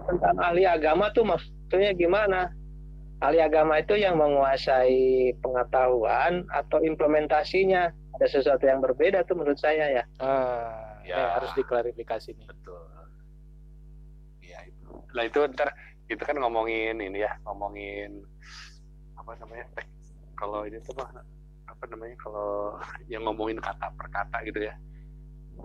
tentang 0.09 0.37
ahli 0.41 0.65
agama 0.67 1.13
tuh 1.13 1.23
maksudnya 1.23 1.93
gimana 1.95 2.51
ahli 3.21 3.39
agama 3.41 3.77
itu 3.81 3.97
yang 3.97 4.17
menguasai 4.17 5.33
pengetahuan 5.45 6.45
atau 6.49 6.81
implementasinya. 6.81 7.93
Ada 8.21 8.27
sesuatu 8.41 8.65
yang 8.69 8.81
berbeda 8.85 9.25
tuh 9.25 9.39
menurut 9.39 9.57
saya 9.61 10.03
ya. 10.03 10.05
Ah 10.21 10.91
Ya. 11.05 11.17
ini 11.17 11.31
harus 11.43 11.51
diklarifikasi 11.59 12.29
nih. 12.37 12.47
Betul. 12.47 12.87
Ya 14.45 14.61
itu. 14.69 14.89
Lah 15.17 15.25
itu 15.27 15.41
ntar 15.57 15.75
itu 16.07 16.23
kan 16.23 16.37
ngomongin 16.39 16.99
ini 16.99 17.23
ya 17.23 17.39
ngomongin 17.47 18.23
apa 19.15 19.37
namanya 19.39 19.65
tek 19.79 19.87
kalau 20.35 20.67
ini 20.67 20.81
tuh 20.83 20.97
apa, 20.99 21.23
apa 21.71 21.85
namanya 21.91 22.17
kalau 22.19 22.79
yang 23.13 23.27
ngomongin 23.27 23.59
kata 23.59 23.91
per 23.97 24.07
kata 24.13 24.39
gitu 24.47 24.61
ya. 24.71 24.75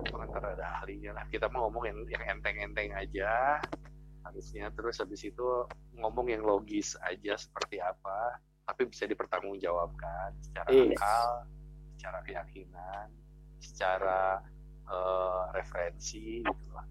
Itu 0.01 0.17
ntar 0.17 0.43
ada 0.43 0.81
ahlinya 0.81 1.13
lah. 1.13 1.25
Kita 1.29 1.45
mau 1.51 1.67
ngomong 1.69 1.83
yang 1.87 1.99
yang 2.09 2.23
enteng-enteng 2.39 2.91
aja 2.95 3.61
harusnya. 4.25 4.73
Terus 4.73 4.97
habis 4.99 5.21
itu 5.21 5.45
ngomong 5.95 6.27
yang 6.27 6.41
logis 6.41 6.97
aja 6.99 7.37
seperti 7.37 7.79
apa 7.79 8.41
tapi 8.65 8.89
bisa 8.89 9.05
dipertanggungjawabkan 9.05 10.33
secara 10.41 10.69
Yes. 10.73 10.97
akal 10.97 11.29
secara 11.95 12.19
keyakinan 12.25 13.07
secara 13.61 14.41
eh, 14.85 15.43
referensi 15.53 16.41
gitu 16.41 16.69
lah. 16.73 16.85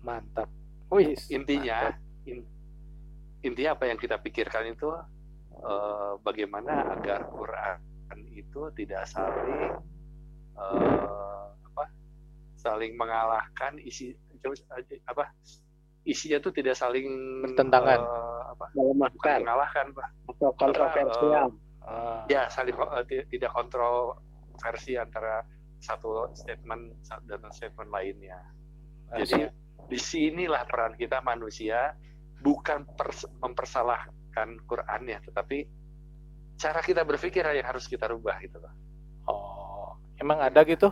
Mantap. 0.00 0.48
Wih 0.92 1.16
intinya 1.28 1.92
in- 2.24 2.44
intinya 3.40 3.76
apa 3.76 3.88
yang 3.88 3.96
kita 3.96 4.20
pikirkan 4.20 4.72
itu 4.72 4.88
eh, 5.56 6.12
bagaimana 6.20 6.92
agar 6.92 7.24
Quran 7.28 7.80
itu 8.36 8.60
tidak 8.76 9.08
saling 9.08 9.76
eh, 10.56 11.44
apa 11.72 11.84
saling 12.56 12.96
mengalahkan 12.96 13.76
isi 13.80 14.12
apa 15.04 15.32
isinya 16.04 16.38
tuh 16.38 16.52
tidak 16.52 16.76
saling 16.76 17.08
Bertentangan. 17.42 18.00
eh, 18.00 18.40
apa 18.52 18.66
mengalahkan 19.40 19.86
Pak. 19.92 20.08
atau 20.30 20.50
kontroversial 20.56 21.48
Ah, 21.84 22.24
ya 22.32 22.48
saling 22.48 22.72
ti- 23.04 23.28
tidak 23.28 23.52
kontroversi 23.52 24.96
antara 24.96 25.44
satu 25.76 26.32
statement 26.32 26.96
dan 27.28 27.44
statement 27.52 27.92
lainnya 27.92 28.40
Jadi 29.12 29.52
di 29.84 30.00
sinilah 30.00 30.64
peran 30.64 30.96
kita 30.96 31.20
manusia 31.20 31.92
bukan 32.40 32.88
pers- 32.96 33.28
mempersalahkan 33.36 34.64
Qurannya, 34.64 35.20
tetapi 35.22 35.68
cara 36.56 36.80
kita 36.80 37.04
berpikir 37.04 37.44
yang 37.44 37.68
harus 37.68 37.84
kita 37.84 38.08
rubah 38.08 38.40
gitu 38.40 38.64
loh. 38.64 38.72
oh 39.28 39.92
emang 40.16 40.40
ada 40.40 40.64
gitu 40.64 40.88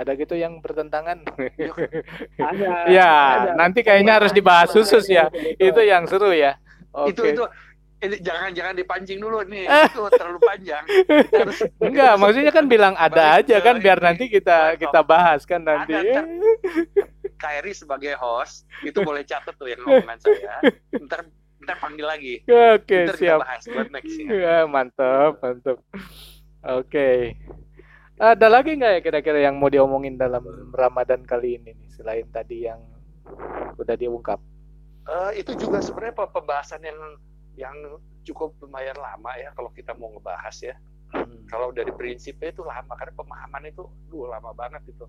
Ada 0.00 0.16
gitu 0.16 0.32
yang 0.32 0.64
bertentangan? 0.64 1.20
Ada. 2.50 2.68
ya, 2.88 3.12
ada. 3.36 3.50
nanti 3.52 3.84
kayaknya 3.84 4.16
harus 4.16 4.32
dibahas 4.32 4.72
khusus 4.72 5.04
ya. 5.12 5.28
Gitu. 5.28 5.60
Itu 5.60 5.80
yang 5.84 6.08
seru 6.08 6.32
ya. 6.32 6.56
Oke. 6.96 7.12
Itu 7.12 7.22
itu 7.28 7.44
ini 8.00 8.16
jangan 8.24 8.50
jangan 8.56 8.74
dipancing 8.80 9.20
dulu 9.20 9.44
nih. 9.44 9.68
itu 9.68 10.00
terlalu 10.16 10.40
panjang. 10.40 10.84
Kita 10.88 11.36
harus 11.44 11.58
Enggak, 11.84 12.12
maksudnya 12.16 12.52
kan 12.56 12.64
bilang 12.64 12.94
ada 12.96 13.36
aja 13.36 13.60
kan 13.60 13.76
biar 13.76 14.00
ini. 14.00 14.06
nanti 14.08 14.24
kita 14.32 14.80
kita 14.80 15.04
bahas 15.04 15.44
kan 15.44 15.60
nanti. 15.60 15.92
Ada, 15.92 16.24
Kairi 17.42 17.72
sebagai 17.76 18.16
host 18.16 18.64
itu 18.84 19.04
boleh 19.04 19.24
catat 19.28 19.52
tuh 19.56 19.68
yang 19.68 19.84
ngomongan 19.84 20.16
saya. 20.16 20.64
Ntar 20.96 21.28
ntar 21.60 21.76
panggil 21.76 22.08
lagi. 22.08 22.34
Oke, 22.48 23.04
Ntar 23.04 23.16
kita 23.16 23.20
siap. 23.20 23.38
bahas 23.44 23.62
buat 23.68 23.88
next 23.92 24.16
ya. 24.16 24.28
Ya, 24.32 24.56
mantap, 24.64 25.40
mantap. 25.44 25.76
Oke. 26.64 27.36
Ada 28.20 28.46
lagi 28.52 28.76
nggak 28.76 28.92
ya 28.96 29.00
kira-kira 29.00 29.38
yang 29.48 29.56
mau 29.56 29.72
diomongin 29.72 30.20
dalam 30.20 30.44
Ramadan 30.76 31.24
kali 31.24 31.56
ini 31.56 31.72
nih 31.72 31.88
selain 31.88 32.28
tadi 32.28 32.68
yang 32.68 32.76
udah 33.80 33.96
diungkap? 33.96 34.36
Eh, 35.08 35.40
itu 35.40 35.56
juga 35.56 35.80
sebenarnya 35.80 36.14
pe- 36.14 36.32
pembahasan 36.36 36.84
yang 36.84 36.98
yang 37.56 37.76
cukup 38.22 38.54
lumayan 38.60 38.94
lama 39.00 39.32
ya 39.40 39.50
kalau 39.56 39.72
kita 39.72 39.96
mau 39.96 40.12
ngebahas 40.12 40.56
ya. 40.60 40.74
Hmm, 41.10 41.48
Kalau 41.48 41.72
dari 41.74 41.90
prinsipnya 41.90 42.52
itu 42.54 42.62
lama 42.62 42.92
karena 42.94 43.16
pemahaman 43.16 43.72
itu 43.72 43.82
duh 44.12 44.28
lama 44.30 44.52
banget 44.54 44.84
itu. 44.86 45.08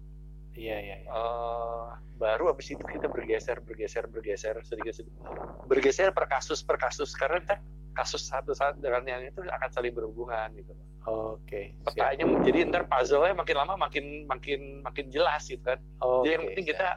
Iya, 0.56 0.77
iya, 0.80 0.96
iya. 1.03 1.10
Eh, 1.12 1.88
baru 2.15 2.50
habis 2.56 2.72
itu 2.72 2.82
kita 2.82 3.12
bergeser 3.12 3.60
bergeser 3.60 4.08
bergeser 4.08 4.56
sedikit 4.63 4.96
sedikit 4.96 5.20
bergeser 5.68 6.10
per 6.15 6.25
kasus 6.32 6.63
per 6.63 6.80
kasus 6.80 7.12
karena 7.13 7.44
kasus 7.91 8.24
satu 8.24 8.56
saat 8.56 8.80
dengan 8.80 9.03
yang 9.03 9.22
itu 9.27 9.44
akan 9.44 9.70
saling 9.70 9.91
berhubungan 9.91 10.48
gitu. 10.56 10.72
Oke, 11.01 11.74
siap. 11.89 12.13
Petanya 12.13 12.25
jadi 12.46 12.58
ntar 12.70 12.84
puzzle-nya 12.86 13.34
makin 13.34 13.55
lama 13.58 13.74
makin 13.75 14.29
makin 14.29 14.86
makin 14.86 15.05
jelas 15.10 15.50
gitu 15.50 15.65
kan. 15.65 15.81
Oke. 15.98 16.29
Jadi 16.29 16.31
yang 16.31 16.43
penting 16.46 16.67
kita 16.70 16.88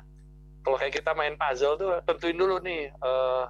kalau 0.60 0.76
kayak 0.76 0.94
kita 0.94 1.10
main 1.12 1.34
puzzle 1.34 1.76
tuh 1.76 2.00
tentuin 2.04 2.36
dulu 2.36 2.60
nih 2.60 2.92
eh, 2.92 3.44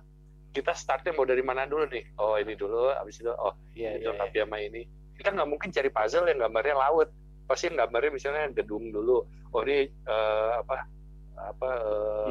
kita 0.54 0.70
startnya 0.70 1.10
mau 1.10 1.26
dari 1.26 1.42
mana 1.42 1.66
dulu 1.66 1.90
nih. 1.90 2.06
Oh 2.14 2.38
ini 2.38 2.54
dulu, 2.54 2.94
habis 2.94 3.18
itu 3.18 3.30
oh 3.30 3.58
Iya, 3.74 3.98
ini 3.98 4.06
iya, 4.06 4.14
dilengkapi 4.14 4.38
sama 4.38 4.58
ini. 4.62 4.82
Kita 5.14 5.28
nggak 5.34 5.48
mungkin 5.50 5.68
cari 5.70 5.90
puzzle 5.90 6.26
yang 6.30 6.38
gambarnya 6.38 6.76
laut. 6.78 7.08
Pasti 7.44 7.66
yang 7.66 7.76
gambarnya 7.76 8.10
misalnya 8.14 8.46
gedung 8.54 8.94
dulu. 8.94 9.26
Oh 9.50 9.60
ini 9.66 9.90
eh, 9.90 10.50
apa 10.62 10.86
apa 11.34 11.68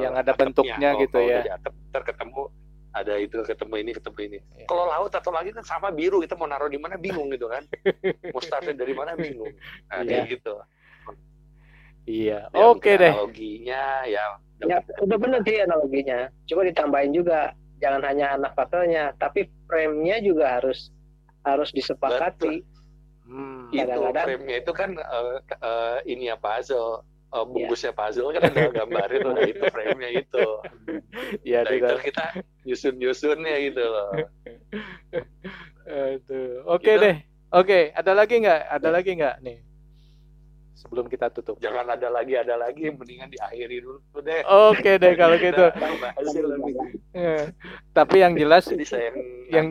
Yang 0.00 0.14
ada 0.16 0.22
atapnya. 0.24 0.40
bentuknya 0.48 0.88
Oh, 0.96 1.00
gitu 1.04 1.18
kalau 1.20 1.28
ya. 1.28 1.42
atap, 1.52 1.74
ntar 1.92 2.02
ketemu 2.02 2.40
ada 2.94 3.18
itu 3.18 3.42
ketemu 3.42 3.74
ini 3.76 3.90
ketemu 3.92 4.18
ini. 4.22 4.38
Iya. 4.54 4.66
Kalau 4.66 4.86
laut 4.86 5.10
atau 5.10 5.28
lagi 5.28 5.50
kan 5.50 5.62
sama 5.62 5.90
biru 5.90 6.22
kita 6.22 6.34
mau 6.34 6.46
naruh 6.46 6.66
di 6.66 6.78
mana 6.78 6.94
bingung 6.94 7.26
gitu 7.28 7.46
kan. 7.46 7.66
mau 8.30 8.38
startnya 8.38 8.72
dari 8.72 8.94
mana 8.94 9.12
bingung. 9.14 9.50
Nah, 9.90 10.00
Iya. 10.00 10.06
kayak 10.06 10.24
gitu. 10.32 10.54
Iya. 12.04 12.38
Ya, 12.46 12.64
Oke 12.64 12.94
deh. 12.94 13.10
Analoginya 13.10 13.82
ya. 14.06 14.24
Ya, 14.62 14.78
udah 15.02 15.18
benar 15.18 15.40
sih 15.42 15.58
analoginya. 15.58 16.30
Coba 16.46 16.62
ditambahin 16.64 17.12
juga, 17.12 17.52
jangan 17.82 18.00
hanya 18.06 18.38
anak 18.38 18.54
pasalnya, 18.54 19.12
tapi 19.18 19.50
frame-nya 19.66 20.22
juga 20.22 20.56
harus 20.56 20.88
harus 21.42 21.68
disepakati. 21.70 22.62
Hmm. 23.24 23.68
itu 23.68 23.80
Kadang-kadang- 23.82 24.26
frame-nya 24.30 24.56
itu 24.60 24.72
kan 24.72 24.90
eh, 24.94 25.36
eh, 25.58 25.96
ini 26.06 26.28
ya 26.28 26.36
puzzle 26.36 27.02
Iya. 27.34 27.42
Eh, 27.42 27.44
bungkusnya 27.44 27.92
puzzle 27.92 28.30
kan 28.30 28.42
ada 28.44 28.62
gambarnya 28.70 29.18
tuh 29.18 29.32
nah, 29.32 29.42
itu 29.42 29.64
frame-nya 29.66 30.10
itu 30.22 30.46
Iya, 31.42 31.58
nah, 31.60 31.74
itu. 31.74 31.94
kita 32.04 32.24
nyusun 32.62 32.94
nyusunnya 32.94 33.54
gitu 33.60 33.82
loh 33.82 34.10
Aduh. 35.84 36.64
Oke 36.66 36.90
Gitu. 36.90 37.02
deh. 37.02 37.16
Oke, 37.50 37.92
ada 37.92 38.12
lagi 38.12 38.34
nggak? 38.36 38.60
Ada 38.68 38.88
lagi 38.88 39.10
nggak 39.14 39.36
nih? 39.40 39.58
Sebelum 40.74 41.06
kita 41.06 41.30
tutup. 41.30 41.56
jangan 41.58 41.86
ada 41.88 42.08
lagi 42.08 42.34
ada 42.34 42.54
lagi 42.54 42.90
mendingan 42.90 43.26
diakhiri 43.26 43.80
dulu 43.80 43.98
deh 44.18 44.42
Oke 44.44 44.94
deh 44.94 45.14
kalau 45.14 45.38
gitu. 45.38 45.64
Eh, 47.14 47.44
Tapi 47.90 48.16
yang 48.20 48.34
jelas 48.34 48.64
jadi 48.64 48.84
saya 48.84 49.08
yang 49.48 49.70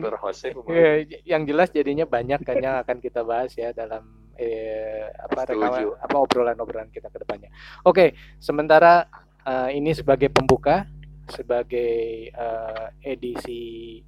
eh, 0.70 0.96
yang 1.22 1.42
jelas 1.44 1.68
jadinya 1.70 2.02
banyak 2.04 2.40
kan 2.40 2.56
yang 2.56 2.76
akan 2.78 2.98
kita 2.98 3.20
bahas 3.20 3.52
ya 3.52 3.70
dalam 3.70 4.02
eh, 4.36 5.08
apa 5.14 5.40
rekaman 5.48 5.94
apa 5.98 6.16
obrolan-obrolan 6.16 6.90
kita 6.90 7.08
ke 7.10 7.18
depannya. 7.22 7.50
Oke, 7.86 8.14
sementara 8.38 9.06
eh, 9.46 9.78
ini 9.78 9.94
sebagai 9.94 10.30
pembuka, 10.30 10.86
sebagai 11.28 12.28
eh, 12.30 12.86
edisi 13.02 14.00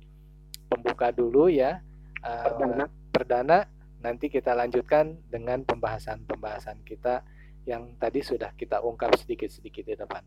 pembuka 0.66 1.14
dulu 1.14 1.48
ya. 1.48 1.78
Eh, 2.22 2.42
Perdana. 2.50 2.84
perdana 3.14 3.58
nanti 4.02 4.28
kita 4.28 4.52
lanjutkan 4.52 5.18
dengan 5.30 5.62
pembahasan-pembahasan 5.64 6.84
kita 6.84 7.24
yang 7.66 7.98
tadi 7.98 8.22
sudah 8.22 8.54
kita 8.54 8.78
ungkap 8.82 9.18
sedikit-sedikit 9.18 9.82
di 9.82 9.94
depan. 9.98 10.22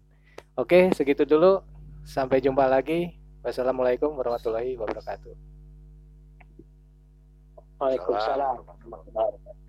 Oke, 0.60 0.92
segitu 0.92 1.24
dulu. 1.24 1.64
Sampai 2.04 2.44
jumpa 2.44 2.68
lagi. 2.68 3.16
Wassalamualaikum 3.40 4.12
warahmatullahi 4.20 4.76
wabarakatuh. 4.76 5.32
Waalaikumsalam. 7.80 8.56
warahmatullahi 8.60 9.08
wabarakatuh. 9.16 9.69